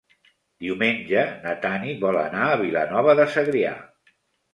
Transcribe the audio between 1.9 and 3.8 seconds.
vol anar a Vilanova de Segrià.